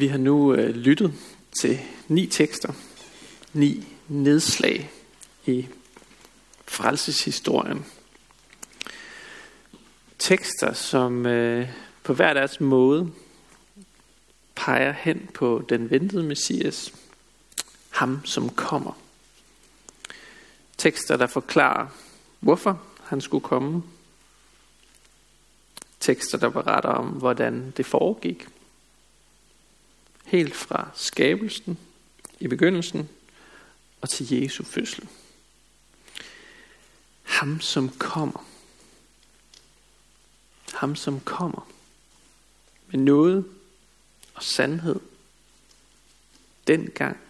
Vi 0.00 0.06
har 0.06 0.18
nu 0.18 0.54
øh, 0.54 0.74
lyttet 0.74 1.14
til 1.60 1.78
ni 2.08 2.26
tekster, 2.26 2.72
ni 3.52 3.86
nedslag 4.08 4.90
i 5.46 5.66
frelseshistorien. 6.66 7.86
Tekster, 10.18 10.72
som 10.72 11.26
øh, 11.26 11.68
på 12.02 12.14
hver 12.14 12.34
deres 12.34 12.60
måde 12.60 13.12
peger 14.54 14.92
hen 14.92 15.28
på 15.34 15.64
den 15.68 15.90
ventede 15.90 16.22
Messias, 16.22 16.94
ham 17.90 18.20
som 18.24 18.48
kommer. 18.48 18.98
Tekster, 20.78 21.16
der 21.16 21.26
forklarer, 21.26 21.86
hvorfor 22.40 22.82
han 23.02 23.20
skulle 23.20 23.44
komme. 23.44 23.82
Tekster, 26.00 26.38
der 26.38 26.48
beretter 26.48 26.90
om, 26.90 27.06
hvordan 27.06 27.72
det 27.76 27.86
foregik. 27.86 28.48
Helt 30.30 30.54
fra 30.54 30.90
skabelsen 30.94 31.78
i 32.40 32.48
begyndelsen 32.48 33.08
og 34.00 34.08
til 34.08 34.34
Jesu 34.34 34.64
fødsel. 34.64 35.08
Ham 37.22 37.60
som 37.60 37.88
kommer. 37.88 38.48
Ham 40.72 40.96
som 40.96 41.20
kommer. 41.20 41.70
Med 42.86 43.00
noget 43.00 43.44
og 44.34 44.42
sandhed. 44.42 45.00
Dengang 46.66 47.20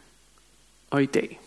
og 0.91 1.03
i 1.03 1.07
dag. 1.07 1.41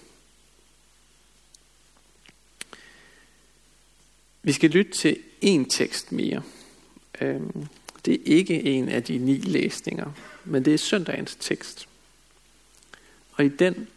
Vi 4.41 4.51
skal 4.51 4.69
lytte 4.69 4.91
til 4.91 5.23
en 5.41 5.69
tekst 5.69 6.11
mere. 6.11 6.43
Øhm, 7.21 7.67
det 8.05 8.13
er 8.13 8.23
ikke 8.25 8.63
en 8.63 8.89
af 8.89 9.03
de 9.03 9.17
ni 9.17 9.37
læsninger, 9.37 10.11
men 10.45 10.65
det 10.65 10.73
er 10.73 10.77
søndagens 10.77 11.37
tekst. 11.39 11.87
Og 13.33 13.45
i 13.45 13.49
den, 13.49 13.87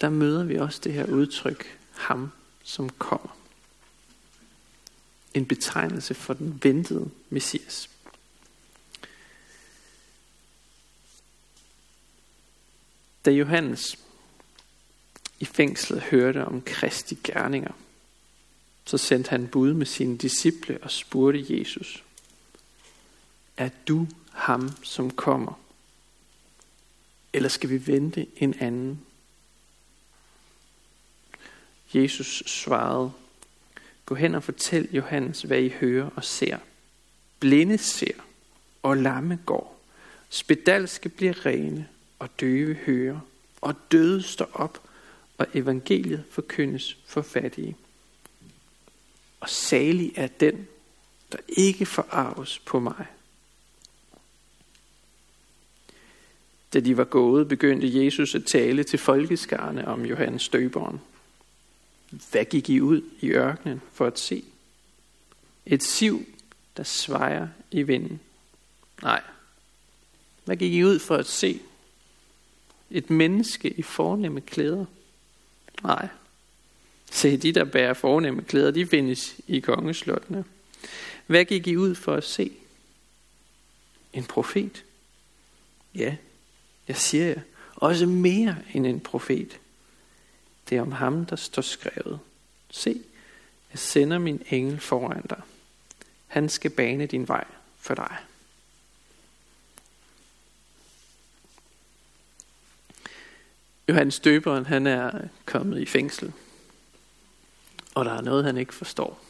der 0.00 0.10
møder 0.10 0.44
vi 0.44 0.58
også 0.58 0.80
det 0.84 0.92
her 0.92 1.06
udtryk, 1.06 1.78
ham 1.92 2.30
som 2.62 2.88
kommer. 2.88 3.36
En 5.34 5.46
betegnelse 5.46 6.14
for 6.14 6.34
den 6.34 6.60
ventede 6.62 7.10
Messias. 7.30 7.90
Da 13.24 13.30
Johannes 13.30 13.98
i 15.40 15.44
fængslet 15.44 16.00
hørte 16.00 16.44
om 16.44 16.62
Kristi 16.62 17.18
gerninger, 17.24 17.72
så 18.84 18.98
sendte 18.98 19.30
han 19.30 19.48
bud 19.48 19.72
med 19.72 19.86
sine 19.86 20.18
disciple 20.18 20.78
og 20.82 20.90
spurgte 20.90 21.58
Jesus, 21.58 22.03
er 23.56 23.70
du 23.88 24.06
ham, 24.32 24.70
som 24.82 25.10
kommer? 25.10 25.60
Eller 27.32 27.48
skal 27.48 27.70
vi 27.70 27.86
vente 27.86 28.26
en 28.36 28.54
anden? 28.60 29.00
Jesus 31.94 32.42
svarede, 32.46 33.12
gå 34.06 34.14
hen 34.14 34.34
og 34.34 34.42
fortæl 34.42 34.88
Johannes, 34.92 35.42
hvad 35.42 35.62
I 35.62 35.68
hører 35.68 36.10
og 36.16 36.24
ser. 36.24 36.58
Blinde 37.40 37.78
ser, 37.78 38.14
og 38.82 38.96
lamme 38.96 39.38
går. 39.46 39.80
Spedalske 40.28 41.08
bliver 41.08 41.46
rene, 41.46 41.88
og 42.18 42.40
døve 42.40 42.74
hører, 42.74 43.20
og 43.60 43.74
døde 43.92 44.22
står 44.22 44.50
op, 44.52 44.82
og 45.38 45.46
evangeliet 45.54 46.24
forkyndes 46.30 46.96
for 47.06 47.22
fattige. 47.22 47.76
Og 49.40 49.48
salig 49.48 50.12
er 50.16 50.26
den, 50.26 50.68
der 51.32 51.38
ikke 51.48 51.86
forarves 51.86 52.58
på 52.58 52.80
mig. 52.80 53.06
Da 56.74 56.80
de 56.80 56.96
var 56.96 57.04
gået, 57.04 57.48
begyndte 57.48 58.04
Jesus 58.04 58.34
at 58.34 58.44
tale 58.44 58.84
til 58.84 58.98
folkeskarne 58.98 59.88
om 59.88 60.06
Johannes 60.06 60.48
døberen. 60.48 61.00
Hvad 62.30 62.44
gik 62.44 62.70
I 62.70 62.80
ud 62.80 63.02
i 63.20 63.28
ørkenen 63.28 63.82
for 63.92 64.06
at 64.06 64.18
se? 64.18 64.44
Et 65.66 65.82
siv, 65.82 66.26
der 66.76 66.82
svejer 66.82 67.48
i 67.70 67.82
vinden. 67.82 68.20
Nej. 69.02 69.22
Hvad 70.44 70.56
gik 70.56 70.72
I 70.72 70.84
ud 70.84 70.98
for 70.98 71.16
at 71.16 71.26
se? 71.26 71.60
Et 72.90 73.10
menneske 73.10 73.70
i 73.70 73.82
fornemme 73.82 74.40
klæder. 74.40 74.84
Nej. 75.82 76.08
Se, 77.10 77.36
de 77.36 77.52
der 77.52 77.64
bærer 77.64 77.94
fornemme 77.94 78.42
klæder, 78.42 78.70
de 78.70 78.86
findes 78.86 79.36
i 79.46 79.60
kongeslottene. 79.60 80.44
Hvad 81.26 81.44
gik 81.44 81.66
I 81.66 81.76
ud 81.76 81.94
for 81.94 82.14
at 82.14 82.24
se? 82.24 82.52
En 84.12 84.24
profet? 84.24 84.84
Ja, 85.94 86.16
jeg 86.88 86.96
siger 86.96 87.26
jer, 87.26 87.40
også 87.74 88.06
mere 88.06 88.56
end 88.74 88.86
en 88.86 89.00
profet. 89.00 89.60
Det 90.68 90.78
er 90.78 90.82
om 90.82 90.92
ham, 90.92 91.26
der 91.26 91.36
står 91.36 91.62
skrevet. 91.62 92.20
Se, 92.70 93.00
jeg 93.70 93.78
sender 93.78 94.18
min 94.18 94.42
engel 94.50 94.80
foran 94.80 95.22
dig. 95.30 95.40
Han 96.26 96.48
skal 96.48 96.70
bane 96.70 97.06
din 97.06 97.28
vej 97.28 97.44
for 97.78 97.94
dig. 97.94 98.16
Johannes 103.88 104.20
Døberen, 104.20 104.66
han 104.66 104.86
er 104.86 105.28
kommet 105.44 105.80
i 105.80 105.86
fængsel. 105.86 106.32
Og 107.94 108.04
der 108.04 108.12
er 108.12 108.20
noget, 108.20 108.44
han 108.44 108.56
ikke 108.56 108.74
forstår. 108.74 109.20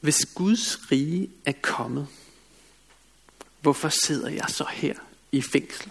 Hvis 0.00 0.26
Guds 0.34 0.92
rige 0.92 1.30
er 1.44 1.52
kommet, 1.62 2.08
hvorfor 3.60 3.88
sidder 3.88 4.28
jeg 4.28 4.46
så 4.48 4.64
her 4.72 4.94
i 5.32 5.42
fængsel? 5.42 5.90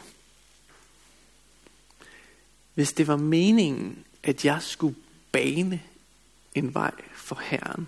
Hvis 2.73 2.93
det 2.93 3.07
var 3.07 3.17
meningen, 3.17 4.05
at 4.23 4.45
jeg 4.45 4.61
skulle 4.61 4.95
bane 5.31 5.81
en 6.55 6.73
vej 6.73 6.93
for 7.15 7.39
Herren, 7.43 7.87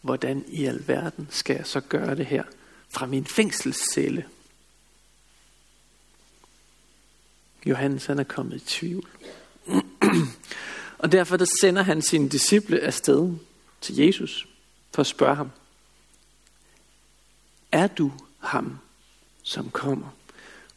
hvordan 0.00 0.44
i 0.48 0.64
alverden 0.64 1.28
skal 1.30 1.56
jeg 1.56 1.66
så 1.66 1.80
gøre 1.80 2.16
det 2.16 2.26
her 2.26 2.44
fra 2.88 3.06
min 3.06 3.26
fængselscelle? 3.26 4.26
Johannes 7.66 8.06
han 8.06 8.18
er 8.18 8.24
kommet 8.24 8.56
i 8.56 8.64
tvivl. 8.66 9.08
og 10.98 11.12
derfor 11.12 11.36
der 11.36 11.46
sender 11.60 11.82
han 11.82 12.02
sine 12.02 12.28
disciple 12.28 12.80
afsted 12.80 13.36
til 13.80 13.96
Jesus 13.96 14.48
for 14.94 15.00
at 15.00 15.06
spørge 15.06 15.36
ham, 15.36 15.50
er 17.72 17.86
du 17.86 18.12
ham, 18.38 18.78
som 19.42 19.70
kommer? 19.70 20.08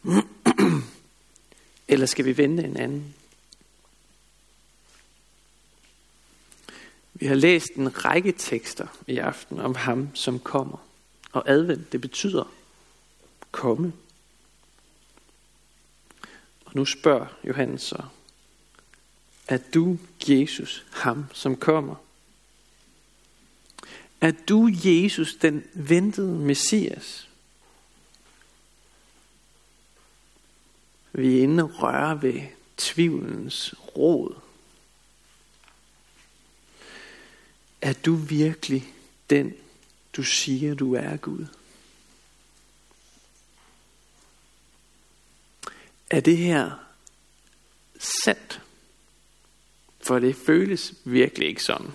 Eller 1.88 2.06
skal 2.06 2.26
vi 2.26 2.38
vente 2.38 2.64
en 2.64 2.78
anden? 2.78 3.16
Vi 7.14 7.26
har 7.26 7.36
læst 7.36 7.72
en 7.72 8.06
række 8.06 8.32
tekster 8.32 8.88
i 9.08 9.18
aften 9.18 9.60
om 9.60 9.76
ham, 9.76 10.16
som 10.16 10.40
kommer. 10.40 10.88
Og 11.32 11.50
advent, 11.50 11.92
det 11.92 12.02
betyder 12.02 12.52
komme. 13.52 13.94
Og 16.66 16.72
nu 16.74 16.86
spørger 16.86 17.26
Johannes 17.44 17.82
så, 17.82 18.04
er 19.48 19.58
du 19.74 19.98
Jesus, 20.28 20.86
ham 20.92 21.26
som 21.34 21.56
kommer? 21.56 21.96
Er 24.22 24.32
du 24.32 24.70
Jesus, 24.84 25.36
den 25.36 25.64
ventede 25.74 26.40
Messias? 26.40 27.30
Vi 31.14 31.38
er 31.38 31.44
inde 31.44 31.64
og 31.64 31.84
rører 31.84 32.14
ved 32.14 32.42
tvivlens 32.78 33.74
råd. 33.98 34.36
Er 37.82 37.94
du 37.94 38.16
virkelig 38.16 38.94
den, 39.30 39.54
du 40.14 40.24
siger, 40.24 40.74
du 40.74 40.94
er 40.94 41.18
Gud? 41.18 41.46
Er 46.10 46.19
det 46.19 46.38
her 46.38 46.72
sandt? 48.24 48.62
For 50.04 50.19
det 50.19 50.36
føles 50.36 50.94
virkelig 51.04 51.48
ikke 51.48 51.64
sådan. 51.64 51.92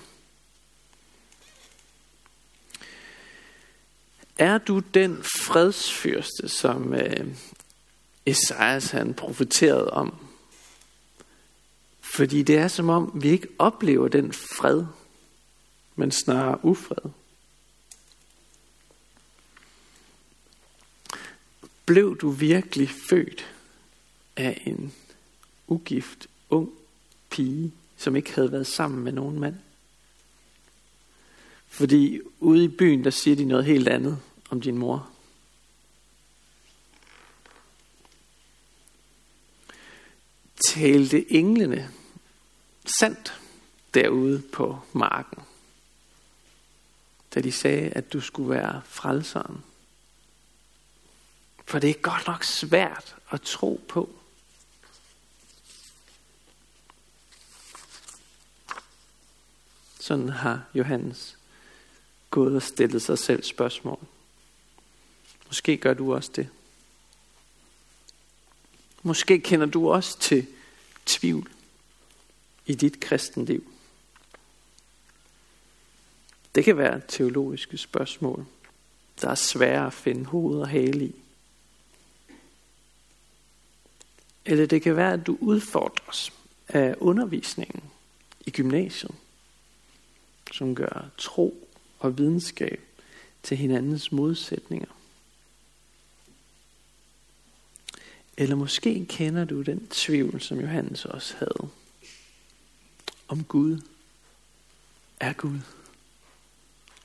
Er 4.39 4.59
du 4.59 4.79
den 4.79 5.25
fredsfyrste, 5.25 6.49
som 6.49 6.95
øh, 6.95 7.37
Esajas 8.27 8.91
han 8.91 9.15
profeterede 9.15 9.91
om? 9.91 10.15
Fordi 12.01 12.43
det 12.43 12.57
er 12.57 12.69
som 12.69 12.89
om, 12.89 13.11
vi 13.15 13.29
ikke 13.29 13.49
oplever 13.59 14.09
den 14.09 14.33
fred, 14.33 14.85
men 15.97 16.11
snarere 16.11 16.65
ufred. 16.65 17.11
Blev 21.87 22.19
du 22.19 22.31
virkelig 22.31 22.91
født 23.11 23.55
af 24.37 24.63
en 24.67 24.95
ugift 25.69 26.27
ung 26.51 26.73
pige, 27.31 27.73
som 27.97 28.17
ikke 28.17 28.35
havde 28.35 28.53
været 28.53 28.67
sammen 28.67 29.05
med 29.05 29.13
nogen 29.13 29.41
mand? 29.41 29.57
Fordi 31.69 32.21
ude 32.41 32.65
i 32.65 32.69
byen, 32.69 33.05
der 33.05 33.11
siger 33.11 33.37
de 33.37 33.45
noget 33.45 33.65
helt 33.65 33.89
andet 33.89 34.19
om 34.51 34.61
din 34.61 34.79
mor. 34.79 35.16
Talte 40.65 41.33
englene 41.33 41.91
sandt 42.99 43.41
derude 43.95 44.43
på 44.53 44.79
marken, 44.93 45.43
da 47.35 47.41
de 47.41 47.53
sagde, 47.53 47.91
at 47.91 48.13
du 48.13 48.21
skulle 48.21 48.51
være 48.51 48.83
frelseren. 48.85 49.65
For 51.65 51.79
det 51.79 51.91
er 51.91 51.95
godt 51.95 52.27
nok 52.27 52.45
svært 52.45 53.17
at 53.31 53.43
tro 53.43 53.81
på. 53.89 54.11
Sådan 60.01 60.29
har 60.29 60.65
Johannes 60.75 61.39
gået 62.31 62.57
og 62.57 62.63
stillet 62.63 63.03
sig 63.03 63.19
selv 63.19 63.43
spørgsmål. 63.43 64.07
Måske 65.47 65.77
gør 65.77 65.95
du 65.95 66.15
også 66.15 66.31
det. 66.37 66.49
Måske 69.07 69.41
kender 69.41 69.67
du 69.67 69.91
også 69.91 70.19
til 70.19 70.47
tvivl 71.07 71.51
i 72.67 72.75
dit 72.75 73.01
kristenliv. 73.01 73.73
Det 76.55 76.65
kan 76.65 76.77
være 76.77 77.01
teologiske 77.09 77.79
spørgsmål, 77.79 78.47
der 79.21 79.29
er 79.29 79.35
svære 79.35 79.87
at 79.87 79.93
finde 79.93 80.25
hoved 80.25 80.61
og 80.61 80.69
hale 80.69 81.05
i. 81.05 81.15
Eller 84.45 84.67
det 84.67 84.83
kan 84.83 84.97
være, 84.97 85.13
at 85.13 85.27
du 85.27 85.39
udfordres 85.41 86.33
af 86.69 86.95
undervisningen 86.99 87.83
i 88.47 88.51
gymnasiet, 88.51 89.15
som 90.53 90.75
gør 90.75 91.11
tro 91.19 91.69
og 91.99 92.19
videnskab 92.19 92.81
til 93.43 93.57
hinandens 93.57 94.13
modsætninger. 94.13 94.91
Eller 98.37 98.55
måske 98.55 99.07
kender 99.09 99.45
du 99.45 99.63
den 99.63 99.87
tvivl, 99.87 100.41
som 100.41 100.61
Johannes 100.61 101.05
også 101.05 101.35
havde. 101.39 101.69
Om 103.29 103.45
Gud 103.45 103.81
er 105.21 105.33
Gud. 105.33 105.59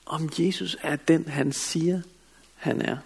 Om 0.06 0.30
Jesus 0.38 0.76
er 0.82 0.96
den, 0.96 1.28
han 1.28 1.52
siger, 1.52 2.02
han 2.54 2.82
er. 2.82 2.96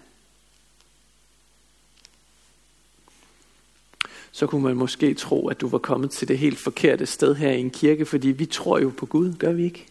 Så 4.31 4.47
kunne 4.47 4.63
man 4.63 4.75
måske 4.75 5.13
tro, 5.13 5.47
at 5.47 5.61
du 5.61 5.67
var 5.67 5.77
kommet 5.77 6.11
til 6.11 6.27
det 6.27 6.37
helt 6.37 6.59
forkerte 6.59 7.05
sted 7.05 7.35
her 7.35 7.51
i 7.51 7.59
en 7.59 7.69
kirke, 7.69 8.05
fordi 8.05 8.27
vi 8.27 8.45
tror 8.45 8.79
jo 8.79 8.93
på 8.97 9.05
Gud, 9.05 9.33
gør 9.33 9.51
vi 9.51 9.63
ikke? 9.63 9.87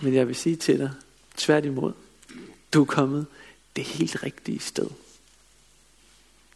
Men 0.00 0.14
jeg 0.14 0.28
vil 0.28 0.36
sige 0.36 0.56
til 0.56 0.78
dig, 0.78 0.90
tværtimod, 1.36 1.92
du 2.74 2.80
er 2.80 2.84
kommet 2.84 3.26
det 3.76 3.84
helt 3.84 4.22
rigtige 4.22 4.58
sted. 4.58 4.90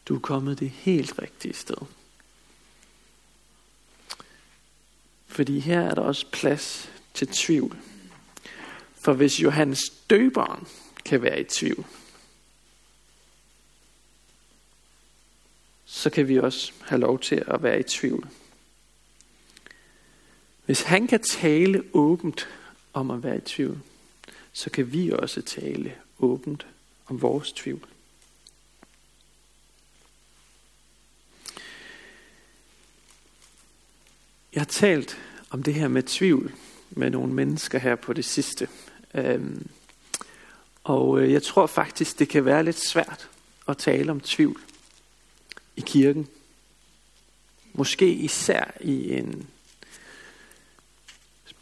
Du 0.09 0.15
er 0.15 0.19
kommet 0.19 0.59
det 0.59 0.69
helt 0.69 1.19
rigtige 1.21 1.53
sted. 1.53 1.77
Fordi 5.27 5.59
her 5.59 5.81
er 5.81 5.95
der 5.95 6.01
også 6.01 6.25
plads 6.31 6.89
til 7.13 7.27
tvivl. 7.27 7.77
For 8.95 9.13
hvis 9.13 9.41
Johannes 9.41 9.79
døberen 10.09 10.67
kan 11.05 11.21
være 11.21 11.41
i 11.41 11.43
tvivl, 11.43 11.85
så 15.85 16.09
kan 16.09 16.27
vi 16.27 16.39
også 16.39 16.71
have 16.81 17.01
lov 17.01 17.19
til 17.19 17.43
at 17.47 17.63
være 17.63 17.79
i 17.79 17.83
tvivl. 17.83 18.29
Hvis 20.65 20.81
han 20.81 21.07
kan 21.07 21.23
tale 21.23 21.83
åbent 21.93 22.47
om 22.93 23.11
at 23.11 23.23
være 23.23 23.37
i 23.37 23.41
tvivl, 23.41 23.79
så 24.53 24.69
kan 24.69 24.93
vi 24.93 25.11
også 25.11 25.41
tale 25.41 25.95
åbent 26.19 26.67
om 27.07 27.21
vores 27.21 27.51
tvivl. 27.51 27.87
Jeg 34.53 34.61
har 34.61 34.65
talt 34.65 35.17
om 35.49 35.63
det 35.63 35.73
her 35.73 35.87
med 35.87 36.03
tvivl 36.03 36.53
med 36.89 37.09
nogle 37.09 37.33
mennesker 37.33 37.79
her 37.79 37.95
på 37.95 38.13
det 38.13 38.25
sidste. 38.25 38.67
Øhm, 39.13 39.69
og 40.83 41.21
øh, 41.21 41.31
jeg 41.31 41.43
tror 41.43 41.67
faktisk, 41.67 42.19
det 42.19 42.29
kan 42.29 42.45
være 42.45 42.63
lidt 42.63 42.87
svært 42.87 43.29
at 43.67 43.77
tale 43.77 44.11
om 44.11 44.19
tvivl 44.19 44.61
i 45.75 45.81
kirken. 45.81 46.27
Måske 47.73 48.13
især 48.13 48.71
i 48.81 49.13
en 49.13 49.49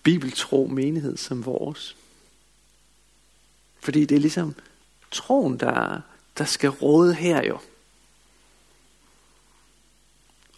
bibeltro 0.04 0.68
menighed 0.68 1.18
som 1.18 1.46
vores. 1.46 1.96
Fordi 3.80 4.06
det 4.06 4.16
er 4.16 4.20
ligesom 4.20 4.56
troen, 5.12 5.60
der, 5.60 6.02
der 6.38 6.46
skal 6.46 6.70
råde 6.70 7.14
her 7.14 7.44
jo. 7.44 7.60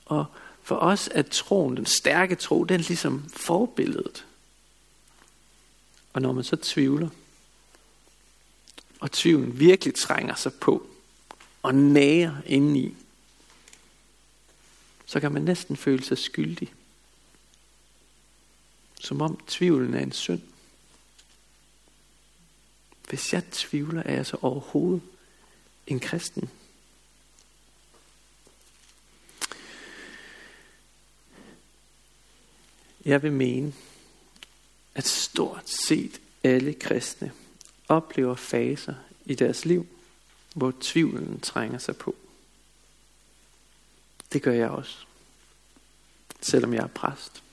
Og 0.05 0.25
for 0.69 0.75
os 0.75 1.09
er 1.11 1.21
troen, 1.21 1.77
den 1.77 1.85
stærke 1.85 2.35
tro, 2.35 2.63
den 2.63 2.79
er 2.79 2.83
ligesom 2.83 3.29
forbilledet. 3.29 4.25
Og 6.13 6.21
når 6.21 6.31
man 6.31 6.43
så 6.43 6.55
tvivler, 6.55 7.09
og 8.99 9.11
tvivlen 9.11 9.59
virkelig 9.59 9.95
trænger 9.95 10.35
sig 10.35 10.53
på, 10.53 10.87
og 11.63 11.75
nærer 11.75 12.35
indeni, 12.45 12.95
så 15.05 15.19
kan 15.19 15.31
man 15.31 15.41
næsten 15.41 15.77
føle 15.77 16.03
sig 16.03 16.17
skyldig. 16.17 16.73
Som 18.99 19.21
om 19.21 19.39
tvivlen 19.47 19.93
er 19.93 19.99
en 19.99 20.11
synd. 20.11 20.41
Hvis 23.09 23.33
jeg 23.33 23.43
tvivler, 23.51 24.03
er 24.03 24.13
jeg 24.13 24.25
så 24.25 24.37
overhovedet 24.41 25.01
en 25.87 25.99
kristen. 25.99 26.49
Jeg 33.05 33.23
vil 33.23 33.31
mene, 33.31 33.73
at 34.95 35.07
stort 35.07 35.69
set 35.69 36.21
alle 36.43 36.73
kristne 36.73 37.31
oplever 37.87 38.35
faser 38.35 38.93
i 39.25 39.35
deres 39.35 39.65
liv, 39.65 39.87
hvor 40.55 40.73
tvivlen 40.81 41.39
trænger 41.39 41.77
sig 41.77 41.97
på. 41.97 42.15
Det 44.33 44.41
gør 44.41 44.53
jeg 44.53 44.69
også, 44.69 45.05
selvom 46.41 46.73
jeg 46.73 46.83
er 46.83 46.87
præst. 46.87 47.43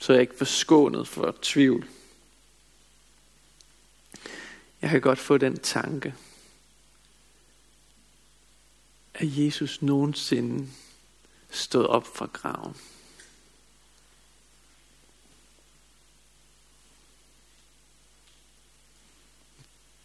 Så 0.00 0.12
er 0.12 0.16
jeg 0.16 0.22
ikke 0.22 0.36
forskånet 0.36 1.08
for 1.08 1.36
tvivl. 1.42 1.88
Jeg 4.82 4.90
kan 4.90 5.00
godt 5.00 5.18
få 5.18 5.38
den 5.38 5.58
tanke, 5.58 6.14
at 9.14 9.38
Jesus 9.38 9.82
nogensinde 9.82 10.68
stod 11.52 11.86
op 11.86 12.06
fra 12.16 12.26
graven. 12.32 12.76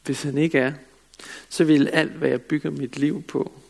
Hvis 0.03 0.23
han 0.23 0.37
ikke 0.37 0.59
er, 0.59 0.73
så 1.49 1.63
vil 1.63 1.87
alt, 1.87 2.11
hvad 2.11 2.29
jeg 2.29 2.41
bygger 2.41 2.69
mit 2.69 2.97
liv 2.97 3.23
på, 3.23 3.61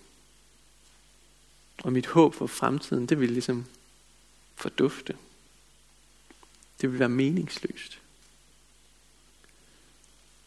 og 1.77 1.93
mit 1.93 2.05
håb 2.05 2.35
for 2.35 2.47
fremtiden, 2.47 3.05
det 3.05 3.19
vil 3.19 3.31
ligesom 3.31 3.65
fordufte. 4.55 5.17
Det 6.81 6.91
vil 6.91 6.99
være 6.99 7.09
meningsløst. 7.09 7.99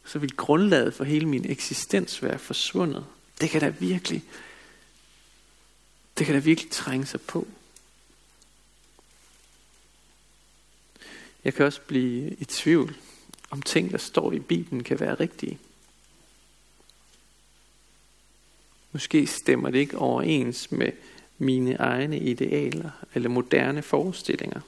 Så 0.04 0.18
vil 0.18 0.36
grundlaget 0.36 0.94
for 0.94 1.04
hele 1.04 1.26
min 1.28 1.50
eksistens 1.50 2.22
være 2.22 2.38
forsvundet. 2.38 3.06
Det 3.40 3.50
kan 3.50 3.60
da 3.60 3.68
virkelig, 3.68 4.24
det 6.20 6.26
kan 6.26 6.34
da 6.34 6.40
virkelig 6.40 6.70
trænge 6.70 7.06
sig 7.06 7.20
på. 7.20 7.48
Jeg 11.44 11.54
kan 11.54 11.66
også 11.66 11.80
blive 11.80 12.30
i 12.30 12.44
tvivl, 12.44 12.96
om 13.50 13.62
ting, 13.62 13.90
der 13.90 13.98
står 13.98 14.32
i 14.32 14.38
Bibelen, 14.38 14.84
kan 14.84 15.00
være 15.00 15.14
rigtige. 15.14 15.58
Måske 18.92 19.26
stemmer 19.26 19.70
det 19.70 19.78
ikke 19.78 19.98
overens 19.98 20.72
med 20.72 20.92
mine 21.38 21.74
egne 21.74 22.18
idealer 22.18 22.90
eller 23.14 23.28
moderne 23.28 23.82
forestillinger. 23.82 24.60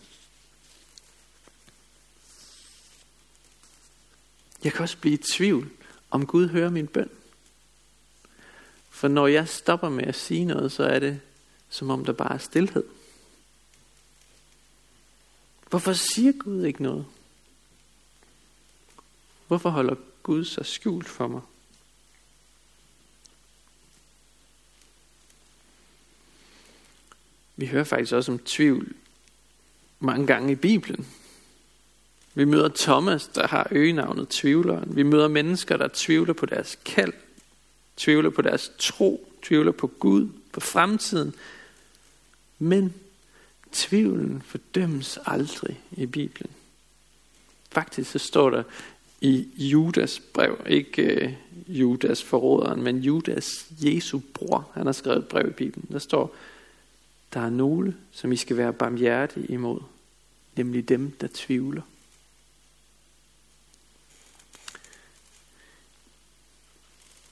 Jeg 4.64 4.72
kan 4.72 4.82
også 4.82 4.98
blive 4.98 5.14
i 5.14 5.22
tvivl, 5.36 5.70
om 6.10 6.26
Gud 6.26 6.48
hører 6.48 6.70
min 6.70 6.86
bøn. 6.86 7.10
For 8.90 9.08
når 9.08 9.26
jeg 9.26 9.48
stopper 9.48 9.88
med 9.88 10.04
at 10.04 10.14
sige 10.14 10.44
noget, 10.44 10.72
så 10.72 10.84
er 10.84 10.98
det 10.98 11.20
som 11.72 11.90
om 11.90 12.04
der 12.04 12.12
bare 12.12 12.34
er 12.34 12.38
stillhed. 12.38 12.84
Hvorfor 15.70 15.92
siger 15.92 16.32
Gud 16.32 16.64
ikke 16.64 16.82
noget? 16.82 17.06
Hvorfor 19.46 19.70
holder 19.70 19.94
Gud 20.22 20.44
sig 20.44 20.66
skjult 20.66 21.08
for 21.08 21.28
mig? 21.28 21.40
Vi 27.56 27.66
hører 27.66 27.84
faktisk 27.84 28.12
også 28.12 28.32
om 28.32 28.38
tvivl 28.38 28.94
mange 30.00 30.26
gange 30.26 30.52
i 30.52 30.54
Bibelen. 30.54 31.06
Vi 32.34 32.44
møder 32.44 32.68
Thomas, 32.74 33.26
der 33.26 33.46
har 33.46 33.68
øgenavnet 33.70 34.28
tvivleren. 34.28 34.96
Vi 34.96 35.02
møder 35.02 35.28
mennesker, 35.28 35.76
der 35.76 35.88
tvivler 35.92 36.32
på 36.32 36.46
deres 36.46 36.78
kald, 36.84 37.12
tvivler 37.96 38.30
på 38.30 38.42
deres 38.42 38.72
tro, 38.78 39.32
tvivler 39.42 39.72
på 39.72 39.86
Gud, 39.86 40.28
på 40.52 40.60
fremtiden. 40.60 41.34
Men 42.62 42.94
tvivlen 43.72 44.42
fordømmes 44.42 45.18
aldrig 45.26 45.80
i 45.92 46.06
Bibelen. 46.06 46.50
Faktisk 47.70 48.10
så 48.10 48.18
står 48.18 48.50
der 48.50 48.62
i 49.20 49.48
Judas 49.56 50.22
brev, 50.34 50.60
ikke 50.66 51.36
uh, 51.68 51.80
Judas 51.80 52.22
forråderen, 52.22 52.82
men 52.82 52.98
Judas 52.98 53.66
Jesu 53.80 54.20
bror, 54.34 54.70
han 54.74 54.86
har 54.86 54.92
skrevet 54.92 55.18
et 55.18 55.28
brev 55.28 55.48
i 55.48 55.52
Bibelen. 55.52 55.88
Der 55.92 55.98
står, 55.98 56.34
der 57.34 57.40
er 57.40 57.50
nogle, 57.50 57.96
som 58.12 58.32
I 58.32 58.36
skal 58.36 58.56
være 58.56 58.72
barmhjertige 58.72 59.46
imod, 59.46 59.80
nemlig 60.56 60.88
dem, 60.88 61.10
der 61.10 61.28
tvivler. 61.34 61.82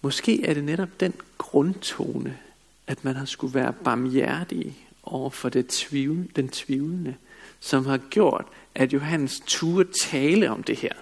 Måske 0.00 0.44
er 0.44 0.54
det 0.54 0.64
netop 0.64 1.00
den 1.00 1.14
grundtone, 1.38 2.38
at 2.86 3.04
man 3.04 3.16
har 3.16 3.24
skulle 3.24 3.54
være 3.54 3.72
barmhjertig 3.72 4.89
over 5.02 5.30
for 5.30 5.48
det 5.48 5.66
tvivl, 5.66 6.30
den 6.36 6.48
tvivlende, 6.48 7.16
som 7.60 7.86
har 7.86 7.98
gjort, 7.98 8.46
at 8.74 8.92
Johannes 8.92 9.42
turde 9.46 9.92
tale 9.92 10.50
om 10.50 10.62
det 10.62 10.76
her. 10.76 10.92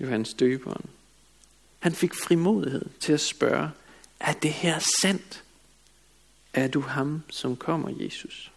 Johannes 0.00 0.34
døberen. 0.34 0.90
Han 1.78 1.92
fik 1.92 2.14
frimodighed 2.14 2.86
til 3.00 3.12
at 3.12 3.20
spørge, 3.20 3.70
er 4.20 4.32
det 4.32 4.52
her 4.52 4.78
sandt? 5.02 5.44
Er 6.52 6.68
du 6.68 6.80
ham, 6.80 7.22
som 7.30 7.56
kommer, 7.56 7.90
Jesus? 8.00 8.52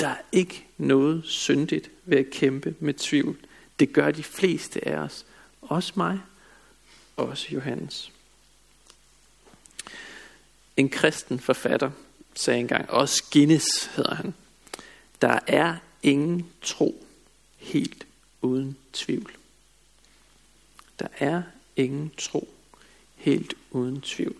Der 0.00 0.08
er 0.08 0.22
ikke 0.32 0.66
noget 0.78 1.22
syndigt 1.24 1.90
ved 2.04 2.18
at 2.18 2.30
kæmpe 2.30 2.74
med 2.80 2.94
tvivl. 2.94 3.36
Det 3.78 3.92
gør 3.92 4.10
de 4.10 4.22
fleste 4.22 4.88
af 4.88 4.96
os. 4.96 5.26
Også 5.62 5.92
mig. 5.96 6.20
Også 7.16 7.46
Johannes. 7.50 8.12
En 10.76 10.88
kristen 10.88 11.40
forfatter 11.40 11.90
sagde 12.34 12.60
engang, 12.60 12.90
også 12.90 13.24
Guinness 13.32 13.66
hedder 13.96 14.14
han, 14.14 14.34
der 15.22 15.38
er 15.46 15.76
ingen 16.02 16.50
tro 16.62 17.06
helt 17.56 18.06
uden 18.42 18.76
tvivl. 18.92 19.32
Der 20.98 21.06
er 21.18 21.42
ingen 21.76 22.12
tro 22.18 22.48
helt 23.16 23.54
uden 23.70 24.00
tvivl. 24.00 24.36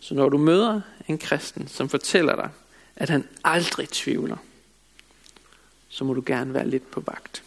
Så 0.00 0.14
når 0.14 0.28
du 0.28 0.38
møder 0.38 0.80
en 1.08 1.18
kristen, 1.18 1.68
som 1.68 1.88
fortæller 1.88 2.36
dig, 2.36 2.50
at 2.96 3.08
han 3.08 3.28
aldrig 3.44 3.88
tvivler, 3.88 4.36
så 5.88 6.04
må 6.04 6.14
du 6.14 6.22
gerne 6.26 6.54
være 6.54 6.68
lidt 6.68 6.90
på 6.90 7.00
vagt. 7.00 7.42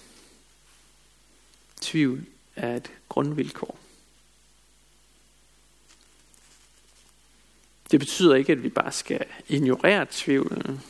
Tvivl 1.81 2.25
er 2.55 2.75
et 2.75 2.91
grundvilkår. 3.09 3.82
Det 7.93 7.99
betyder 7.99 8.35
ikke, 8.35 8.51
at 8.51 8.63
vi 8.63 8.69
bare 8.69 8.91
skal 8.91 9.25
ignorere 9.47 10.07
tvivlen. 10.11 10.81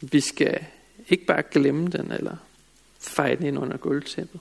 Vi 0.00 0.20
skal 0.20 0.66
ikke 1.08 1.24
bare 1.24 1.42
glemme 1.42 1.88
den 1.88 2.10
eller 2.10 2.36
fejre 2.98 3.36
den 3.36 3.46
ind 3.46 3.58
under 3.58 3.76
gulvtæppet. 3.76 4.40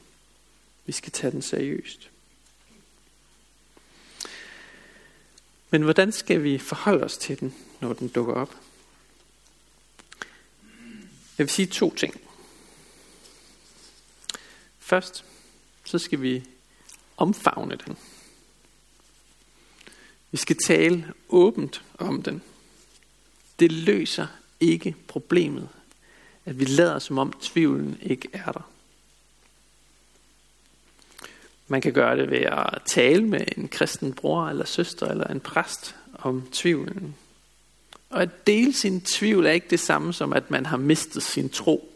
Vi 0.86 0.92
skal 0.92 1.12
tage 1.12 1.32
den 1.32 1.42
seriøst. 1.42 2.10
Men 5.70 5.82
hvordan 5.82 6.12
skal 6.12 6.44
vi 6.44 6.58
forholde 6.58 7.04
os 7.04 7.18
til 7.18 7.40
den, 7.40 7.56
når 7.80 7.94
den 7.94 8.08
dukker 8.08 8.34
op? 8.34 8.56
Jeg 11.38 11.46
vil 11.46 11.50
sige 11.50 11.66
to 11.66 11.96
ting. 11.96 12.22
Først, 14.80 15.26
så 15.84 16.00
skal 16.00 16.22
vi 16.22 16.44
omfavne 17.18 17.76
den. 17.86 17.98
Vi 20.34 20.38
skal 20.38 20.58
tale 20.66 21.14
åbent 21.30 21.84
om 21.98 22.22
den. 22.22 22.42
Det 23.60 23.72
løser 23.72 24.28
ikke 24.60 24.96
problemet, 25.08 25.70
at 26.46 26.60
vi 26.60 26.66
lader 26.66 27.00
som 27.00 27.18
om 27.18 27.34
tvivlen 27.42 27.98
ikke 28.02 28.30
er 28.34 28.52
der. 28.52 28.70
Man 31.68 31.82
kan 31.82 31.94
gøre 31.94 32.18
det 32.18 32.32
ved 32.32 32.38
at 32.38 32.82
tale 32.86 33.26
med 33.26 33.42
en 33.58 33.68
kristen 33.68 34.14
bror 34.14 34.48
eller 34.48 34.66
søster 34.66 35.08
eller 35.08 35.28
en 35.28 35.40
præst 35.40 35.96
om 36.14 36.48
tvivlen. 36.52 37.16
Og 38.10 38.22
at 38.22 38.48
dele 38.48 38.74
sin 38.74 39.02
tvivl 39.02 39.46
er 39.46 39.52
ikke 39.52 39.70
det 39.70 39.80
samme 39.80 40.14
som, 40.14 40.34
at 40.34 40.52
man 40.52 40.66
har 40.66 40.78
mistet 40.78 41.24
sin 41.24 41.50
tro, 41.50 41.94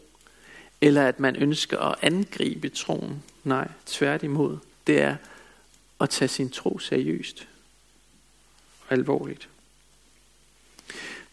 eller 0.80 1.08
at 1.08 1.20
man 1.20 1.36
ønsker 1.36 1.78
at 1.78 1.98
angribe 2.02 2.68
troen. 2.68 3.22
Nej, 3.44 3.68
tværtimod. 3.86 4.58
Det 4.86 5.00
er 5.00 5.16
at 6.00 6.10
tage 6.10 6.28
sin 6.28 6.50
tro 6.50 6.78
seriøst 6.78 7.48
alvorligt. 8.90 9.48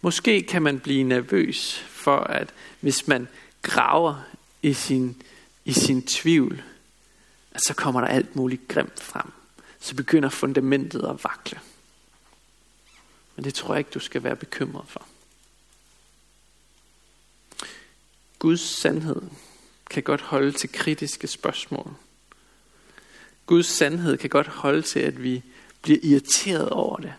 Måske 0.02 0.42
kan 0.42 0.62
man 0.62 0.80
blive 0.80 1.04
nervøs 1.04 1.80
for, 1.88 2.18
at 2.18 2.54
hvis 2.80 3.08
man 3.08 3.28
graver 3.62 4.24
i 4.62 4.74
sin, 4.74 5.22
i 5.66 5.74
sin 5.74 6.02
tvivl, 6.02 6.64
at 7.52 7.62
så 7.62 7.74
kommer 7.74 8.02
der 8.02 8.08
alt 8.08 8.36
muligt 8.36 8.68
grimt 8.68 9.04
frem. 9.04 9.32
Så 9.80 9.96
begynder 9.96 10.30
fundamentet 10.30 11.06
at 11.10 11.24
vakle. 11.24 11.60
Men 13.36 13.46
det 13.46 13.54
tror 13.54 13.74
jeg 13.74 13.80
ikke, 13.80 13.92
du 13.94 14.00
skal 14.00 14.24
være 14.24 14.36
bekymret 14.36 14.86
for. 14.88 15.08
Guds 18.40 18.62
sandhed 18.62 19.22
kan 19.90 20.04
godt 20.04 20.22
holde 20.22 20.52
til 20.52 20.72
kritiske 20.72 21.28
spørgsmål. 21.28 21.96
Guds 23.46 23.68
sandhed 23.68 24.18
kan 24.18 24.30
godt 24.30 24.48
holde 24.48 24.82
til, 24.82 25.00
at 25.00 25.24
vi 25.24 25.44
bliver 25.82 26.00
irriteret 26.04 26.70
over 26.70 26.98
det, 26.98 27.14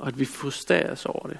og 0.00 0.08
at 0.08 0.18
vi 0.18 0.24
frustreres 0.24 1.06
over 1.06 1.26
det. 1.26 1.38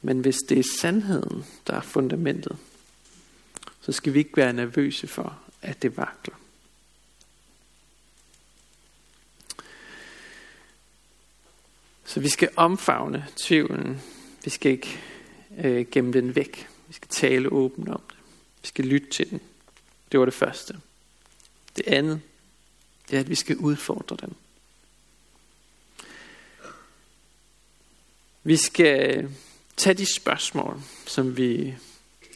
Men 0.00 0.20
hvis 0.20 0.36
det 0.48 0.58
er 0.58 0.76
sandheden, 0.80 1.46
der 1.66 1.74
er 1.74 1.80
fundamentet, 1.80 2.56
så 3.80 3.92
skal 3.92 4.14
vi 4.14 4.18
ikke 4.18 4.36
være 4.36 4.52
nervøse 4.52 5.06
for, 5.06 5.38
at 5.62 5.82
det 5.82 5.96
vakler. 5.96 6.34
Så 12.04 12.20
vi 12.20 12.28
skal 12.28 12.50
omfavne 12.56 13.26
tvivlen. 13.36 14.02
Vi 14.44 14.50
skal 14.50 14.72
ikke 14.72 15.00
øh, 15.58 15.86
gemme 15.90 16.12
den 16.12 16.36
væk. 16.36 16.68
Vi 16.88 16.94
skal 16.94 17.08
tale 17.08 17.48
åbent 17.48 17.88
om 17.88 18.02
det. 18.08 18.18
Vi 18.62 18.66
skal 18.66 18.84
lytte 18.84 19.10
til 19.10 19.30
den. 19.30 19.40
Det 20.12 20.20
var 20.20 20.24
det 20.24 20.34
første. 20.34 20.76
Det 21.76 21.86
andet, 21.86 22.20
det 23.10 23.16
er, 23.16 23.20
at 23.20 23.30
vi 23.30 23.34
skal 23.34 23.56
udfordre 23.56 24.16
den. 24.20 24.36
Vi 28.44 28.56
skal 28.56 29.28
tage 29.76 29.94
de 29.94 30.14
spørgsmål, 30.14 30.80
som 31.06 31.36
vi 31.36 31.74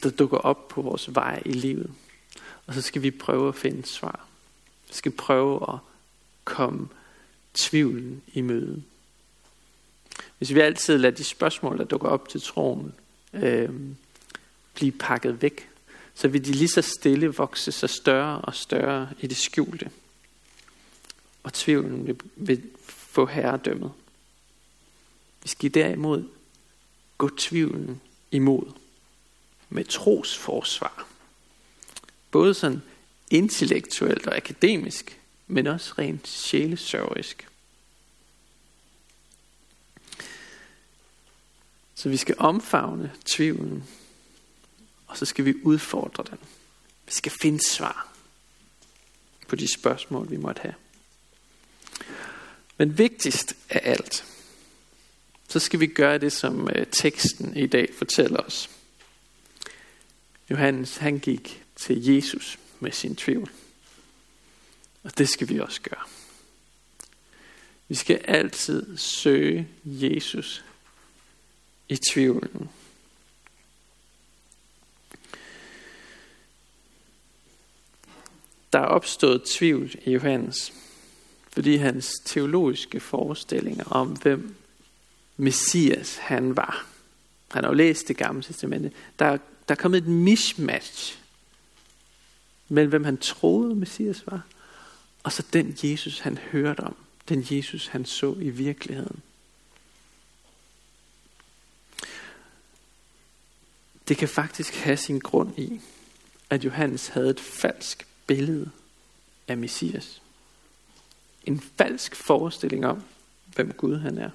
der 0.03 0.09
dukker 0.09 0.37
op 0.37 0.67
på 0.67 0.81
vores 0.81 1.15
vej 1.15 1.41
i 1.45 1.51
livet. 1.51 1.91
Og 2.67 2.73
så 2.73 2.81
skal 2.81 3.01
vi 3.01 3.11
prøve 3.11 3.47
at 3.47 3.55
finde 3.55 3.85
svar. 3.85 4.27
Vi 4.87 4.93
skal 4.93 5.11
prøve 5.11 5.73
at 5.73 5.79
komme 6.43 6.87
tvivlen 7.53 8.21
i 8.33 8.41
møde. 8.41 8.83
Hvis 10.37 10.53
vi 10.53 10.59
altid 10.59 10.97
lader 10.97 11.15
de 11.15 11.23
spørgsmål, 11.23 11.77
der 11.77 11.83
dukker 11.83 12.09
op 12.09 12.29
til 12.29 12.41
troen, 12.41 12.93
øh, 13.33 13.69
blive 14.73 14.91
pakket 14.91 15.41
væk, 15.41 15.69
så 16.15 16.27
vil 16.27 16.45
de 16.45 16.51
lige 16.51 16.67
så 16.67 16.81
stille 16.81 17.27
vokse 17.27 17.71
sig 17.71 17.89
større 17.89 18.41
og 18.41 18.55
større 18.55 19.09
i 19.19 19.27
det 19.27 19.37
skjulte. 19.37 19.89
Og 21.47 21.53
tvivlen 21.53 22.07
vil, 22.07 22.19
vil 22.35 22.69
få 22.87 23.25
herredømmet. 23.25 23.91
Vi 25.43 25.49
skal 25.49 25.73
derimod 25.73 26.29
gå 27.17 27.29
tvivlen 27.37 28.01
imod 28.31 28.71
med 29.69 29.85
trosforsvar. 29.85 31.07
Både 32.31 32.53
sådan 32.53 32.81
intellektuelt 33.29 34.27
og 34.27 34.35
akademisk, 34.35 35.19
men 35.47 35.67
også 35.67 35.93
rent 35.97 36.27
sjælesørgerisk. 36.27 37.47
Så 41.95 42.09
vi 42.09 42.17
skal 42.17 42.35
omfavne 42.37 43.13
tvivlen, 43.25 43.83
og 45.07 45.17
så 45.17 45.25
skal 45.25 45.45
vi 45.45 45.53
udfordre 45.63 46.23
den. 46.29 46.37
Vi 47.05 47.11
skal 47.11 47.31
finde 47.41 47.67
svar 47.69 48.13
på 49.47 49.55
de 49.55 49.73
spørgsmål, 49.73 50.29
vi 50.29 50.37
måtte 50.37 50.61
have. 50.61 50.75
Men 52.77 52.97
vigtigst 52.97 53.53
af 53.69 53.81
alt, 53.83 54.25
så 55.47 55.59
skal 55.59 55.79
vi 55.79 55.87
gøre 55.87 56.17
det, 56.17 56.33
som 56.33 56.69
øh, 56.75 56.87
teksten 56.91 57.57
i 57.57 57.67
dag 57.67 57.89
fortæller 57.97 58.39
os. 58.39 58.69
Johannes, 60.49 60.97
han 60.97 61.19
gik 61.19 61.63
til 61.75 62.05
Jesus 62.05 62.59
med 62.79 62.91
sin 62.91 63.15
tvivl. 63.15 63.51
Og 65.03 65.17
det 65.17 65.29
skal 65.29 65.49
vi 65.49 65.59
også 65.59 65.81
gøre. 65.81 66.03
Vi 67.87 67.95
skal 67.95 68.21
altid 68.23 68.97
søge 68.97 69.67
Jesus 69.85 70.63
i 71.89 71.97
tvivlen. 72.13 72.69
Der 78.73 78.79
er 78.79 78.85
opstået 78.85 79.43
tvivl 79.43 79.95
i 80.05 80.11
Johannes, 80.11 80.73
fordi 81.57 81.75
hans 81.75 82.13
teologiske 82.25 82.99
forestillinger 82.99 83.83
om, 83.83 84.07
hvem 84.07 84.55
Messias 85.37 86.15
han 86.15 86.55
var. 86.55 86.85
Han 87.51 87.63
har 87.63 87.71
jo 87.71 87.75
læst 87.75 88.07
det 88.07 88.17
gamle 88.17 88.43
testamente. 88.43 88.91
Der, 89.19 89.37
der 89.67 89.75
er 89.75 89.75
kommet 89.75 89.97
et 89.97 90.07
mismatch 90.07 91.19
mellem 92.69 92.89
hvem 92.89 93.03
han 93.03 93.17
troede 93.17 93.75
Messias 93.75 94.23
var, 94.27 94.41
og 95.23 95.31
så 95.31 95.43
den 95.53 95.77
Jesus 95.83 96.19
han 96.19 96.37
hørte 96.37 96.79
om. 96.79 96.95
Den 97.29 97.45
Jesus 97.51 97.87
han 97.87 98.05
så 98.05 98.33
i 98.33 98.49
virkeligheden. 98.49 99.21
Det 104.07 104.17
kan 104.17 104.29
faktisk 104.29 104.75
have 104.75 104.97
sin 104.97 105.19
grund 105.19 105.59
i, 105.59 105.81
at 106.49 106.65
Johannes 106.65 107.07
havde 107.07 107.29
et 107.29 107.39
falsk 107.39 108.07
billede 108.27 108.69
af 109.47 109.57
Messias. 109.57 110.21
En 111.47 111.59
falsk 111.59 112.15
forestilling 112.15 112.85
om, 112.85 113.03
hvem 113.55 113.71
Gud 113.71 113.97
han 113.97 114.17
er. 114.17 114.29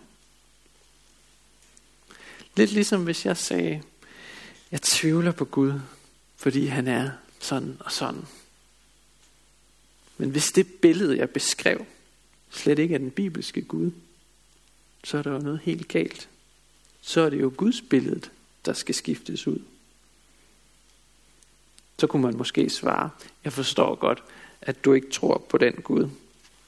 Lidt 2.57 2.73
ligesom 2.73 3.04
hvis 3.04 3.26
jeg 3.26 3.37
sagde, 3.37 3.83
jeg 4.71 4.83
tvivler 4.83 5.33
på 5.33 5.45
Gud, 5.45 5.81
fordi 6.37 6.66
han 6.66 6.88
er 6.88 7.11
sådan 7.40 7.76
og 7.81 7.92
sådan. 7.92 8.26
Men 10.19 10.31
hvis 10.31 10.52
det 10.52 10.66
billede, 10.66 11.19
jeg 11.19 11.31
beskrev, 11.31 11.87
slet 12.50 12.78
ikke 12.78 12.95
er 12.95 12.99
den 12.99 13.11
bibelske 13.11 13.62
Gud, 13.62 13.90
så 15.04 15.19
er 15.19 15.23
der 15.23 15.33
jo 15.33 15.38
noget 15.38 15.61
helt 15.62 15.88
galt. 15.88 16.28
Så 17.00 17.21
er 17.21 17.31
det 17.31 17.40
jo 17.40 17.52
Guds 17.57 17.81
billede, 17.81 18.21
der 18.64 18.73
skal 18.73 18.95
skiftes 18.95 19.47
ud. 19.47 19.59
Så 21.99 22.07
kunne 22.07 22.23
man 22.23 22.37
måske 22.37 22.71
svare, 22.71 23.11
jeg 23.45 23.52
forstår 23.52 23.95
godt, 23.95 24.23
at 24.61 24.85
du 24.85 24.92
ikke 24.92 25.11
tror 25.11 25.47
på 25.49 25.59
den 25.59 25.73
Gud, 25.73 26.09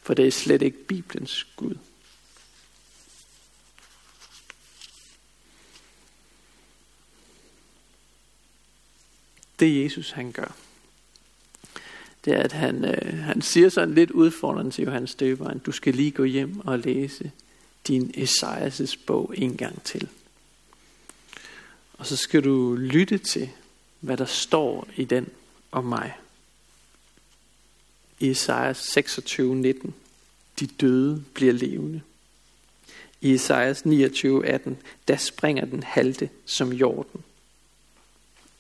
for 0.05 0.15
det 0.15 0.27
er 0.27 0.31
slet 0.31 0.63
ikke 0.63 0.87
Bibelens 0.87 1.47
Gud. 1.57 1.75
Det 9.59 9.85
Jesus 9.85 10.11
han 10.11 10.33
gør, 10.33 10.57
det 12.25 12.33
er, 12.33 12.43
at 12.43 12.53
han, 12.53 12.85
øh, 12.85 13.19
han 13.19 13.43
siger 13.43 13.69
sådan 13.69 13.95
lidt 13.95 14.11
udfordrende 14.11 14.71
til 14.71 14.85
Johannes 14.85 15.15
Døberen, 15.15 15.59
du 15.59 15.73
skal 15.73 15.95
lige 15.95 16.11
gå 16.11 16.25
hjem 16.25 16.61
og 16.61 16.79
læse 16.79 17.31
din 17.89 18.11
Esajas 18.15 18.97
bog 18.97 19.35
en 19.37 19.57
gang 19.57 19.83
til. 19.83 20.09
Og 21.93 22.07
så 22.07 22.17
skal 22.17 22.45
du 22.45 22.75
lytte 22.75 23.19
til, 23.19 23.51
hvad 24.01 24.17
der 24.17 24.25
står 24.25 24.89
i 24.97 25.05
den 25.05 25.29
om 25.73 25.85
mig. 25.85 26.15
I 28.21 28.31
Esajas 28.31 28.77
26, 28.77 29.55
19. 29.55 29.95
De 30.61 30.67
døde 30.67 31.25
bliver 31.35 31.53
levende. 31.53 32.01
I 33.21 33.35
Esajas 33.35 33.87
29, 33.87 34.47
18. 34.47 34.79
Der 35.09 35.17
springer 35.17 35.65
den 35.65 35.83
halte 35.83 36.31
som 36.45 36.73
jorden. 36.73 37.25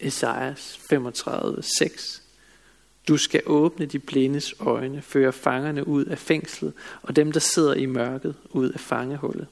Esajas 0.00 0.80
35, 0.88 1.62
6. 1.62 2.22
Du 3.08 3.16
skal 3.16 3.42
åbne 3.46 3.86
de 3.86 3.98
blindes 3.98 4.54
øjne, 4.60 5.02
føre 5.02 5.32
fangerne 5.32 5.88
ud 5.88 6.04
af 6.04 6.18
fængslet, 6.18 6.72
og 7.02 7.16
dem, 7.16 7.32
der 7.32 7.40
sidder 7.40 7.74
i 7.74 7.86
mørket, 7.86 8.34
ud 8.50 8.70
af 8.70 8.80
fangehullet. 8.80 9.46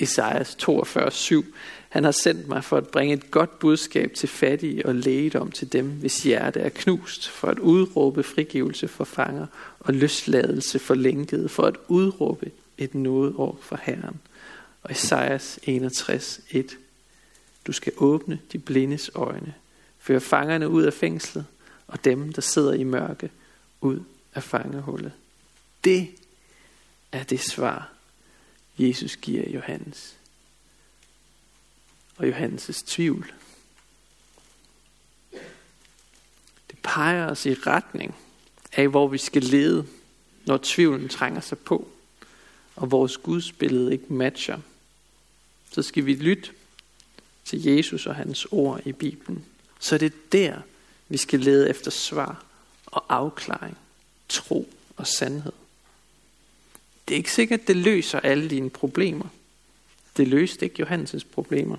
Esajas 0.00 0.54
42, 0.54 1.10
7. 1.10 1.44
Han 1.88 2.04
har 2.04 2.10
sendt 2.10 2.48
mig 2.48 2.64
for 2.64 2.76
at 2.76 2.88
bringe 2.88 3.14
et 3.14 3.30
godt 3.30 3.58
budskab 3.58 4.14
til 4.14 4.28
fattige 4.28 4.86
og 4.86 4.94
lægedom 4.94 5.50
til 5.50 5.72
dem, 5.72 5.86
hvis 5.90 6.22
hjerte 6.22 6.60
er 6.60 6.68
knust, 6.68 7.28
for 7.28 7.48
at 7.48 7.58
udråbe 7.58 8.22
frigivelse 8.22 8.88
for 8.88 9.04
fanger 9.04 9.46
og 9.80 9.94
løsladelse 9.94 10.78
for 10.78 10.94
lænkede, 10.94 11.48
for 11.48 11.62
at 11.62 11.76
udråbe 11.88 12.50
et 12.78 12.94
nådeår 12.94 13.58
for 13.62 13.80
Herren. 13.82 14.20
Og 14.82 14.92
Esajas 14.92 15.58
61, 15.62 16.40
1. 16.50 16.76
Du 17.66 17.72
skal 17.72 17.92
åbne 17.96 18.38
de 18.52 18.58
blindes 18.58 19.10
øjne, 19.14 19.54
føre 19.98 20.20
fangerne 20.20 20.68
ud 20.68 20.82
af 20.82 20.92
fængslet, 20.92 21.44
og 21.86 22.04
dem, 22.04 22.32
der 22.32 22.42
sidder 22.42 22.72
i 22.72 22.84
mørke, 22.84 23.30
ud 23.80 24.00
af 24.34 24.42
fangehullet. 24.42 25.12
Det 25.84 26.08
er 27.12 27.22
det 27.22 27.40
svar, 27.40 27.92
Jesus 28.78 29.16
giver 29.16 29.50
Johannes. 29.50 30.16
Og 32.16 32.28
Johannes' 32.28 32.84
tvivl. 32.86 33.32
Det 36.70 36.78
peger 36.82 37.26
os 37.26 37.46
i 37.46 37.54
retning 37.54 38.14
af, 38.72 38.88
hvor 38.88 39.08
vi 39.08 39.18
skal 39.18 39.42
lede, 39.42 39.86
når 40.46 40.60
tvivlen 40.62 41.08
trænger 41.08 41.40
sig 41.40 41.58
på, 41.58 41.88
og 42.76 42.90
vores 42.90 43.16
gudsbillede 43.16 43.92
ikke 43.92 44.12
matcher. 44.12 44.58
Så 45.70 45.82
skal 45.82 46.06
vi 46.06 46.14
lytte 46.14 46.50
til 47.44 47.62
Jesus 47.62 48.06
og 48.06 48.14
hans 48.14 48.46
ord 48.50 48.86
i 48.86 48.92
Bibelen. 48.92 49.44
Så 49.80 49.98
det 49.98 50.06
er 50.06 50.16
der, 50.32 50.60
vi 51.08 51.16
skal 51.16 51.40
lede 51.40 51.70
efter 51.70 51.90
svar 51.90 52.44
og 52.86 53.04
afklaring, 53.08 53.78
tro 54.28 54.72
og 54.96 55.06
sandhed. 55.06 55.52
Det 57.08 57.14
er 57.14 57.18
ikke 57.18 57.32
sikkert, 57.32 57.60
at 57.60 57.68
det 57.68 57.76
løser 57.76 58.20
alle 58.20 58.50
dine 58.50 58.70
problemer. 58.70 59.26
Det 60.16 60.28
løste 60.28 60.64
ikke 60.64 60.82
Johannes' 60.82 61.26
problemer. 61.32 61.76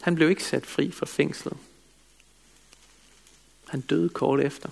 Han 0.00 0.14
blev 0.14 0.30
ikke 0.30 0.44
sat 0.44 0.66
fri 0.66 0.90
fra 0.90 1.06
fængslet. 1.06 1.56
Han 3.68 3.80
døde 3.80 4.08
kort 4.08 4.40
efter. 4.40 4.68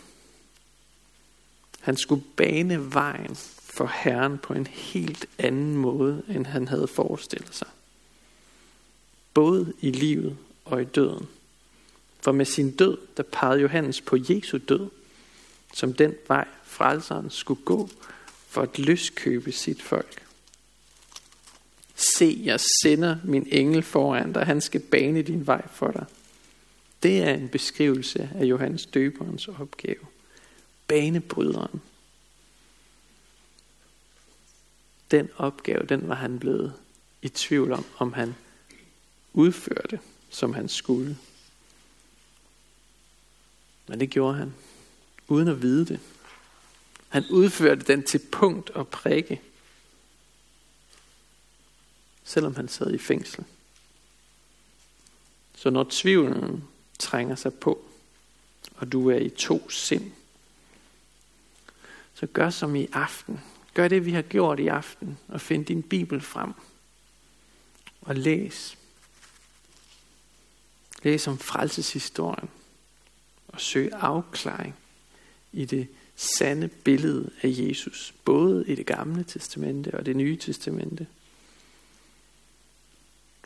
Han 1.80 1.96
skulle 1.96 2.24
bane 2.36 2.94
vejen 2.94 3.36
for 3.60 3.92
Herren 3.94 4.38
på 4.38 4.52
en 4.52 4.66
helt 4.66 5.26
anden 5.38 5.76
måde, 5.76 6.22
end 6.28 6.46
han 6.46 6.68
havde 6.68 6.88
forestillet 6.88 7.54
sig. 7.54 7.68
Både 9.34 9.72
i 9.80 9.90
livet 9.90 10.36
og 10.64 10.82
i 10.82 10.84
døden. 10.84 11.28
For 12.20 12.32
med 12.32 12.44
sin 12.44 12.70
død, 12.70 12.98
der 13.16 13.22
pegede 13.22 13.60
Johannes 13.60 14.00
på 14.00 14.16
Jesu 14.28 14.58
død, 14.68 14.90
som 15.74 15.92
den 15.92 16.14
vej 16.28 16.48
frelseren 16.64 17.30
skulle 17.30 17.62
gå 17.64 17.88
for 18.56 18.62
at 18.62 18.78
løskøbe 18.78 19.52
sit 19.52 19.82
folk. 19.82 20.22
Se, 21.94 22.40
jeg 22.44 22.60
sender 22.82 23.16
min 23.24 23.48
engel 23.50 23.82
foran 23.82 24.32
dig, 24.32 24.46
han 24.46 24.60
skal 24.60 24.80
bane 24.80 25.22
din 25.22 25.46
vej 25.46 25.68
for 25.68 25.90
dig. 25.90 26.06
Det 27.02 27.22
er 27.22 27.34
en 27.34 27.48
beskrivelse 27.48 28.30
af 28.34 28.44
Johannes 28.44 28.86
døberens 28.86 29.48
opgave. 29.48 30.06
Banebryderen. 30.88 31.82
Den 35.10 35.28
opgave, 35.36 35.86
den 35.86 36.08
var 36.08 36.14
han 36.14 36.38
blevet 36.38 36.74
i 37.22 37.28
tvivl 37.28 37.72
om, 37.72 37.84
om 37.98 38.12
han 38.12 38.34
udførte, 39.32 40.00
som 40.30 40.54
han 40.54 40.68
skulle. 40.68 41.18
Men 43.86 44.00
det 44.00 44.10
gjorde 44.10 44.38
han, 44.38 44.54
uden 45.28 45.48
at 45.48 45.62
vide 45.62 45.86
det. 45.86 46.00
Han 47.08 47.24
udførte 47.30 47.84
den 47.84 48.02
til 48.02 48.20
punkt 48.32 48.70
og 48.70 48.88
prikke, 48.88 49.40
selvom 52.24 52.56
han 52.56 52.68
sad 52.68 52.94
i 52.94 52.98
fængsel. 52.98 53.44
Så 55.54 55.70
når 55.70 55.86
tvivlen 55.90 56.64
trænger 56.98 57.34
sig 57.34 57.54
på, 57.54 57.84
og 58.76 58.92
du 58.92 59.10
er 59.10 59.16
i 59.16 59.28
to 59.28 59.70
sind, 59.70 60.12
så 62.14 62.26
gør 62.26 62.50
som 62.50 62.76
i 62.76 62.88
aften. 62.92 63.40
Gør 63.74 63.88
det, 63.88 64.04
vi 64.04 64.12
har 64.12 64.22
gjort 64.22 64.60
i 64.60 64.66
aften, 64.66 65.18
og 65.28 65.40
find 65.40 65.66
din 65.66 65.82
Bibel 65.82 66.20
frem. 66.20 66.52
Og 68.00 68.14
læs. 68.14 68.78
Læs 71.02 71.26
om 71.26 71.38
frelseshistorien 71.38 72.48
og 73.48 73.60
søg 73.60 73.92
afklaring 73.92 74.74
i 75.52 75.64
det 75.64 75.88
sande 76.16 76.68
billede 76.68 77.30
af 77.42 77.48
Jesus, 77.48 78.14
både 78.24 78.64
i 78.66 78.74
det 78.74 78.86
gamle 78.86 79.24
testamente 79.24 79.94
og 79.94 80.06
det 80.06 80.16
nye 80.16 80.36
testamente. 80.36 81.06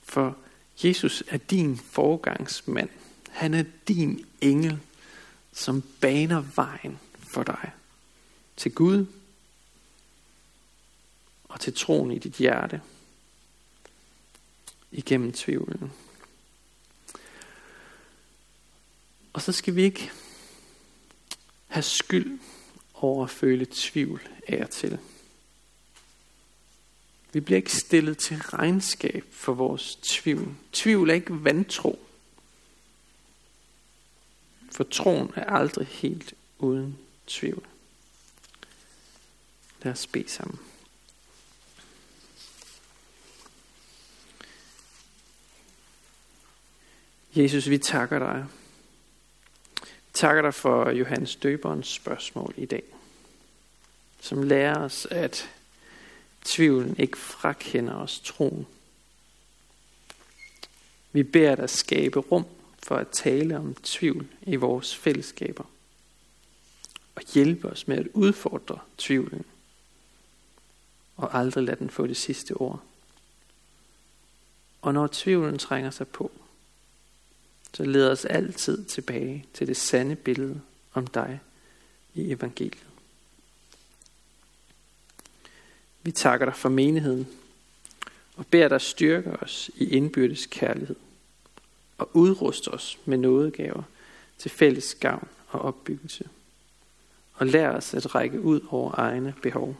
For 0.03 0.37
Jesus 0.85 1.23
er 1.29 1.37
din 1.37 1.77
forgangsmand. 1.77 2.89
Han 3.31 3.55
er 3.55 3.65
din 3.89 4.27
engel, 4.41 4.79
som 5.53 5.83
baner 6.01 6.45
vejen 6.57 6.99
for 7.35 7.43
dig 7.43 7.71
til 8.57 8.75
Gud 8.75 9.07
og 11.45 11.61
til 11.61 11.75
troen 11.75 12.13
i 12.13 12.19
dit 12.19 12.35
hjerte 12.35 12.81
igennem 14.93 15.33
tvivlen. 15.33 15.93
Og 19.33 19.43
så 19.43 19.53
skal 19.53 19.77
vi 19.77 19.83
ikke 19.83 20.11
have 21.67 21.83
skyld 21.83 22.39
over 23.03 23.25
at 23.25 23.31
føle 23.31 23.67
tvivl 23.71 24.29
af 24.49 24.63
og 24.63 24.71
til. 24.71 24.99
Vi 27.33 27.41
bliver 27.41 27.57
ikke 27.57 27.73
stillet 27.73 28.19
til 28.19 28.37
regnskab 28.37 29.25
for 29.31 29.55
vores 29.55 29.97
tvivl. 30.03 30.55
Tvivl 30.73 31.11
er 31.11 31.15
ikke 31.15 31.45
vantro. 31.45 32.07
For 34.73 34.85
troen 34.85 35.31
er 35.37 35.45
aldrig 35.45 35.87
helt 35.87 36.35
uden 36.59 36.99
tvivl. 37.27 37.67
Lad 39.83 39.93
os 39.93 40.07
bede 40.07 40.29
sammen. 40.29 40.59
Jesus, 47.35 47.69
vi 47.69 47.79
takker 47.79 48.19
dig. 48.19 48.47
Takker 50.13 50.43
dig 50.43 50.55
for 50.55 50.91
Johannes 50.91 51.37
Døberens 51.37 51.89
spørgsmål 51.89 52.55
i 52.57 52.67
dag, 52.67 52.83
som 54.21 54.43
lærer 54.43 54.79
os, 54.79 55.07
at 55.11 55.51
tvivlen 56.45 56.97
ikke 56.99 57.19
frakender 57.19 57.95
os 57.95 58.21
troen. 58.21 58.67
Vi 61.13 61.23
beder 61.23 61.55
dig 61.55 61.71
skabe 61.71 62.19
rum 62.19 62.47
for 62.83 62.97
at 62.97 63.09
tale 63.09 63.57
om 63.57 63.75
tvivl 63.75 64.27
i 64.43 64.57
vores 64.57 64.97
fællesskaber. 64.97 65.65
Og 67.15 67.23
hjælpe 67.35 67.69
os 67.69 67.89
med 67.89 67.99
at 67.99 68.09
udfordre 68.15 68.79
tvivlen. 68.99 69.45
Og 71.17 71.39
aldrig 71.39 71.65
lade 71.65 71.79
den 71.79 71.91
få 71.91 72.07
det 72.07 72.17
sidste 72.17 72.53
ord. 72.53 72.83
Og 74.83 74.95
når 74.95 75.09
tvivlen 75.13 75.59
trænger 75.59 75.91
sig 75.91 76.09
på, 76.09 76.31
så 77.75 77.85
leder 77.85 78.11
os 78.11 78.25
altid 78.25 78.85
tilbage 78.85 79.47
til 79.55 79.67
det 79.67 79.77
sande 79.77 80.17
billede 80.17 80.61
om 80.95 81.07
dig 81.07 81.41
i 82.15 82.33
evangeliet. 82.33 82.87
Vi 86.03 86.11
takker 86.11 86.47
dig 86.47 86.57
for 86.57 86.69
menigheden 86.69 87.29
og 88.37 88.47
beder 88.47 88.69
dig 88.69 88.81
styrke 88.81 89.31
os 89.31 89.71
i 89.77 89.85
indbyrdes 89.85 90.47
kærlighed 90.47 90.97
og 91.99 92.17
udruste 92.17 92.69
os 92.69 92.99
med 93.05 93.19
nådegaver 93.19 93.83
til 94.39 94.51
fælles 94.51 94.95
gavn 94.95 95.29
og 95.49 95.61
opbyggelse. 95.61 96.29
Og 97.35 97.47
lær 97.47 97.71
os 97.71 97.95
at 97.95 98.15
række 98.15 98.41
ud 98.41 98.61
over 98.71 98.95
egne 98.95 99.35
behov. 99.43 99.77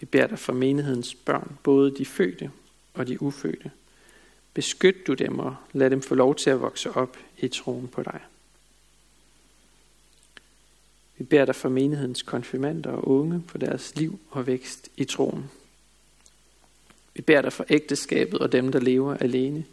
Vi 0.00 0.06
beder 0.06 0.26
dig 0.26 0.38
for 0.38 0.52
menighedens 0.52 1.14
børn, 1.14 1.58
både 1.62 1.96
de 1.96 2.06
fødte 2.06 2.50
og 2.94 3.06
de 3.06 3.22
ufødte. 3.22 3.70
Beskyt 4.54 5.06
du 5.06 5.14
dem 5.14 5.38
og 5.38 5.56
lad 5.72 5.90
dem 5.90 6.02
få 6.02 6.14
lov 6.14 6.34
til 6.34 6.50
at 6.50 6.60
vokse 6.60 6.90
op 6.90 7.16
i 7.38 7.48
troen 7.48 7.88
på 7.88 8.02
dig. 8.02 8.20
Vi 11.18 11.24
beder 11.24 11.44
dig 11.44 11.54
for 11.54 11.68
menighedens 11.68 12.22
konfirmander 12.22 12.90
og 12.90 13.08
unge 13.08 13.42
for 13.48 13.58
deres 13.58 13.96
liv 13.96 14.20
og 14.30 14.46
vækst 14.46 14.88
i 14.96 15.04
troen. 15.04 15.50
Vi 17.14 17.22
beder 17.22 17.42
dig 17.42 17.52
for 17.52 17.64
ægteskabet 17.68 18.38
og 18.40 18.52
dem, 18.52 18.72
der 18.72 18.80
lever 18.80 19.16
alene. 19.16 19.64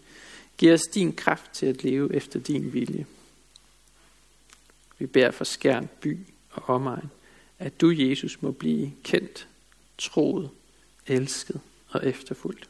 Giv 0.57 0.73
os 0.73 0.81
din 0.81 1.13
kraft 1.13 1.51
til 1.53 1.65
at 1.65 1.83
leve 1.83 2.15
efter 2.15 2.39
din 2.39 2.73
vilje. 2.73 3.05
Vi 4.97 5.05
beder 5.05 5.31
for 5.31 5.43
skærn 5.43 5.89
by 6.01 6.17
og 6.51 6.69
omegn, 6.75 7.09
at 7.59 7.81
du, 7.81 7.91
Jesus, 7.91 8.41
må 8.41 8.51
blive 8.51 8.91
kendt, 9.03 9.47
troet, 9.97 10.49
elsket 11.07 11.61
og 11.89 12.05
efterfulgt. 12.05 12.69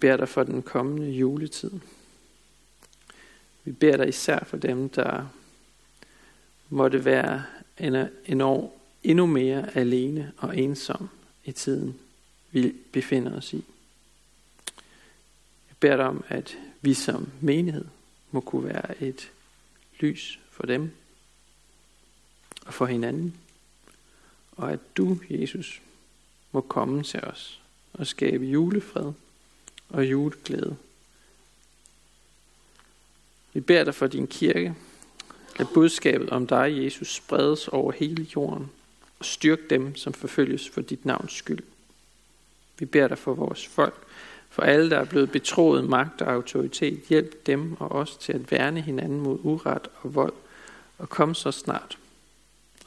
Beder 0.00 0.16
dig 0.16 0.28
for 0.28 0.42
den 0.42 0.62
kommende 0.62 1.10
juletid. 1.10 1.70
Vi 3.64 3.72
beder 3.72 3.96
dig 3.96 4.08
især 4.08 4.44
for 4.44 4.56
dem, 4.56 4.88
der 4.88 5.26
måtte 6.68 7.04
være 7.04 7.44
en 8.26 8.40
år 8.40 8.80
endnu 9.02 9.26
mere 9.26 9.76
alene 9.76 10.32
og 10.36 10.58
ensom 10.58 11.08
i 11.44 11.52
tiden, 11.52 12.00
vi 12.50 12.74
befinder 12.92 13.36
os 13.36 13.52
i. 13.52 13.64
Jeg 15.68 15.76
beder 15.80 15.96
dig 15.96 16.06
om, 16.06 16.24
at 16.28 16.58
vi 16.80 16.94
som 16.94 17.28
menighed 17.40 17.84
må 18.30 18.40
kunne 18.40 18.68
være 18.68 19.02
et 19.02 19.30
lys 20.00 20.40
for 20.50 20.66
dem 20.66 20.90
og 22.66 22.74
for 22.74 22.86
hinanden. 22.86 23.34
Og 24.52 24.72
at 24.72 24.80
du, 24.96 25.18
Jesus, 25.30 25.82
må 26.52 26.60
komme 26.60 27.02
til 27.02 27.20
os 27.20 27.60
og 27.92 28.06
skabe 28.06 28.44
julefred 28.44 29.12
og 29.88 30.10
juleglæde. 30.10 30.76
Vi 33.52 33.60
beder 33.60 33.84
dig 33.84 33.94
for 33.94 34.06
din 34.06 34.26
kirke. 34.26 34.74
Lad 35.58 35.66
budskabet 35.74 36.30
om 36.30 36.46
dig, 36.46 36.84
Jesus, 36.84 37.14
spredes 37.14 37.68
over 37.68 37.92
hele 37.92 38.26
jorden 38.36 38.70
og 39.18 39.24
styrk 39.24 39.70
dem, 39.70 39.96
som 39.96 40.12
forfølges 40.12 40.68
for 40.68 40.80
dit 40.80 41.04
navns 41.04 41.32
skyld. 41.32 41.62
Vi 42.78 42.84
beder 42.84 43.08
dig 43.08 43.18
for 43.18 43.34
vores 43.34 43.66
folk, 43.66 44.06
for 44.50 44.62
alle, 44.62 44.90
der 44.90 44.98
er 44.98 45.04
blevet 45.04 45.30
betroet 45.30 45.84
magt 45.84 46.22
og 46.22 46.32
autoritet. 46.32 47.02
Hjælp 47.08 47.46
dem 47.46 47.76
og 47.80 47.92
os 47.92 48.16
til 48.16 48.32
at 48.32 48.50
værne 48.50 48.80
hinanden 48.80 49.20
mod 49.20 49.38
uret 49.42 49.88
og 50.02 50.14
vold, 50.14 50.34
og 50.98 51.08
kom 51.08 51.34
så 51.34 51.50
snart 51.50 51.98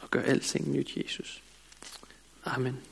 og 0.01 0.11
gør 0.11 0.21
alting 0.21 0.71
nyt, 0.71 0.97
Jesus. 0.97 1.41
Amen. 2.45 2.90